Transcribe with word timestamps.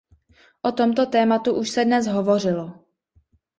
O 0.63 0.71
tomto 0.71 1.05
tématu 1.05 1.53
už 1.53 1.69
se 1.69 1.85
dnes 1.85 2.07
hovořilo. 2.07 2.85